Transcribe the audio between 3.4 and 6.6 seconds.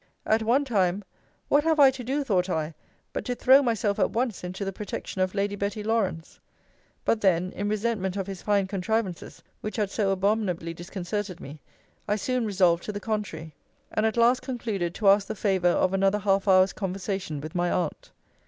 myself at once into the protection of Lady Betty Lawrance?